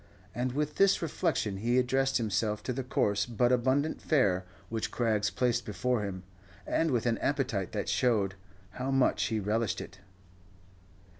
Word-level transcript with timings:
And 0.33 0.53
with 0.53 0.77
this 0.77 1.03
reflection 1.03 1.57
he 1.57 1.77
addressed 1.77 2.17
himself 2.17 2.63
to 2.63 2.73
the 2.73 2.83
coarse 2.83 3.27
but 3.27 3.51
abundant 3.51 4.01
fare 4.01 4.45
which 4.67 4.89
Craggs 4.89 5.29
placed 5.29 5.63
before 5.63 6.01
him, 6.03 6.23
and 6.65 6.89
with 6.89 7.05
an 7.05 7.19
appetite 7.19 7.71
that 7.73 7.87
showed 7.87 8.33
how 8.71 8.89
much 8.89 9.25
he 9.25 9.39
relished 9.39 9.79
it. 9.79 9.99